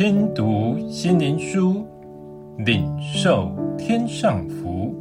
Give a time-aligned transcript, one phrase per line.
[0.00, 1.86] 听读心灵书，
[2.56, 4.94] 领受天上福。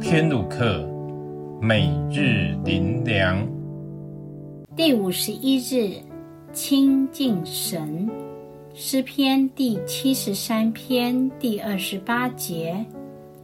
[0.00, 0.88] 天路客，
[1.60, 3.46] 每日灵粮。
[4.74, 5.96] 第五十一日，
[6.50, 8.08] 亲近神。
[8.72, 12.82] 诗篇第七十三篇第二十八节。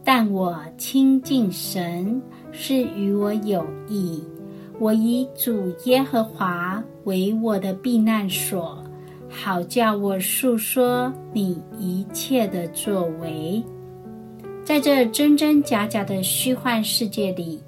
[0.03, 2.19] 但我亲近神，
[2.51, 4.23] 是与我有益。
[4.79, 8.83] 我以主耶和华为我的避难所，
[9.39, 13.63] 好叫我述说你一切的作为。
[14.65, 17.61] 在这真真假假的虚幻世界里，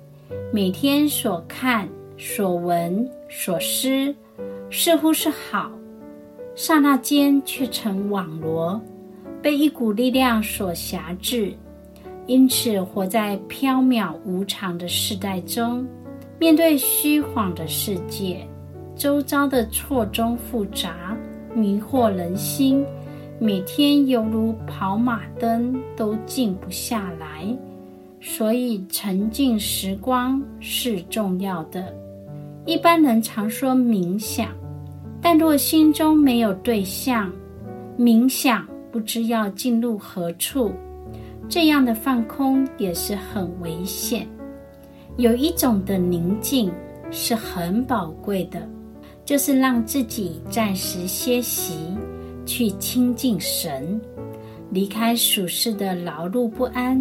[0.52, 1.88] 每天所看、
[2.18, 4.14] 所闻、所思，
[4.72, 5.72] 似乎是好，
[6.55, 8.81] 刹那间却成网罗，
[9.40, 11.54] 被一股力量所辖制。
[12.26, 15.88] 因此，活在飘渺无常的世代中。
[16.40, 18.45] 面对虚晃的世界，
[18.95, 21.16] 周遭的错综复杂，
[21.53, 22.86] 迷惑人心，
[23.39, 27.45] 每天犹如跑马灯，都静不下来。
[28.22, 31.94] 所以，沉静时光是重要的。
[32.66, 34.50] 一般人常说冥想，
[35.22, 37.31] 但若心中没有对象，
[37.97, 40.72] 冥想不知要进入何处，
[41.47, 44.28] 这样的放空也是很危险。
[45.17, 46.72] 有一种的宁静
[47.11, 48.67] 是很宝贵的，
[49.30, 51.75] 就是让自己暂时歇息，
[52.47, 54.02] 去亲近神，
[54.72, 56.99] 离开属世的劳碌不安，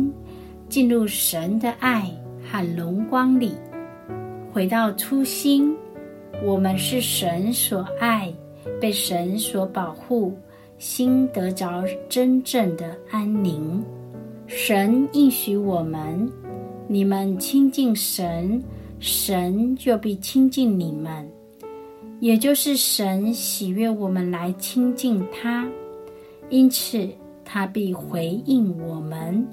[0.68, 2.06] 进入神的爱
[2.44, 3.54] 和荣光里，
[4.52, 5.74] 回到初心。
[6.44, 8.30] 我们是神所爱，
[8.78, 10.36] 被神所保护，
[10.76, 13.82] 心得着真正的安宁。
[14.46, 16.30] 神应许我们。
[16.88, 18.62] 你们亲近神，
[19.00, 21.26] 神就必亲近你们。
[22.20, 25.68] 也就是神喜悦我们来亲近他，
[26.50, 27.08] 因此
[27.44, 29.46] 他必回应我们，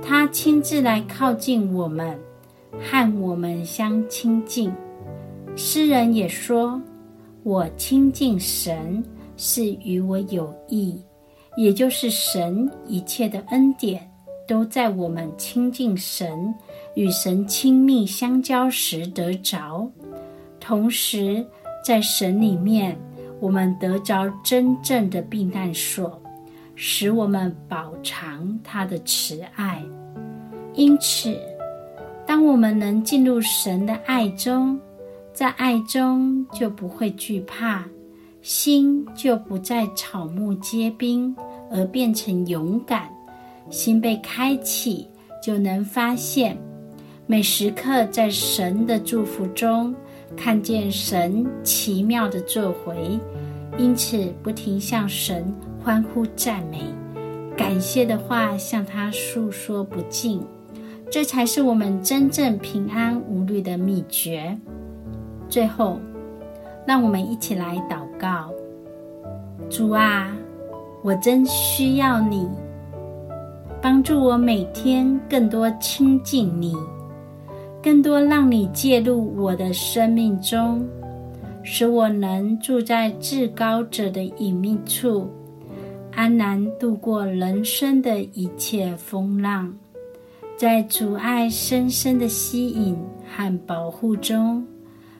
[0.00, 2.18] 他亲自来靠近我们，
[2.80, 4.72] 和我们相亲近。
[5.56, 6.80] 诗人也说
[7.42, 9.02] ：“我亲近神，
[9.36, 11.00] 是与我有益。”
[11.56, 14.08] 也就是神一切的恩典。
[14.46, 16.54] 都在我们亲近神、
[16.94, 19.90] 与神亲密相交时得着，
[20.60, 21.44] 同时
[21.86, 22.98] 在神里面，
[23.38, 26.20] 我们得着真正的避难所，
[26.74, 29.80] 使我们饱尝他的慈爱。
[30.74, 31.38] 因此，
[32.26, 34.76] 当我们能进入神的爱中，
[35.32, 37.84] 在爱中就不会惧怕，
[38.42, 41.32] 心就不再草木皆兵，
[41.70, 43.08] 而变成勇敢。
[43.70, 45.08] 心被开启，
[45.40, 46.58] 就能发现
[47.28, 49.94] 每时刻在神的祝福中
[50.34, 53.20] 看见神奇妙的作为，
[53.76, 56.80] 因此不停向神欢呼赞美，
[57.56, 60.42] 感谢的话向他诉说不尽，
[61.10, 64.58] 这才是我们真正平安无虑的秘诀。
[65.48, 65.98] 最后，
[66.86, 68.50] 让我们一起来祷告：
[69.70, 70.36] 主啊，
[71.02, 72.48] 我真需要你。
[73.80, 76.74] 帮助我每天更多亲近你，
[77.86, 80.84] 更多让你介入我的生命中，
[81.62, 85.30] 使我能住在至高者的隐秘处，
[86.10, 89.72] 安然度过人生的一切风浪，
[90.56, 94.66] 在主爱深深的吸引和保护中，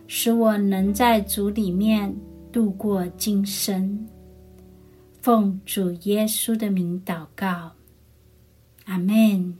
[0.09, 2.13] 使我能在主里面
[2.51, 3.97] 度过今生。
[5.21, 7.71] 奉主耶稣的名祷告。
[8.87, 9.55] 阿门。